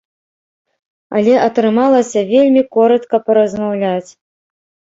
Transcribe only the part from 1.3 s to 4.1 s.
атрымалася вельмі коратка паразмаўляць.